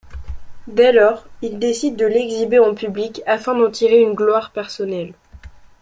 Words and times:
Dès 0.65 0.91
lors, 0.91 1.27
il 1.43 1.59
décide 1.59 1.95
de 1.95 2.07
l'exhiber 2.07 2.57
en 2.57 2.73
public 2.73 3.21
afin 3.27 3.53
d'en 3.53 3.69
tirer 3.69 4.01
une 4.01 4.15
gloire 4.15 4.49
personnelle. 4.49 5.13